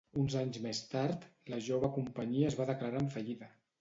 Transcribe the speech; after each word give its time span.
Uns 0.19 0.35
anys 0.43 0.55
més 0.63 0.79
tard, 0.93 1.27
la 1.55 1.59
jove 1.67 1.91
companyia 1.99 2.51
es 2.53 2.59
va 2.61 2.67
declarar 2.71 3.05
en 3.07 3.11
fallida. 3.19 3.53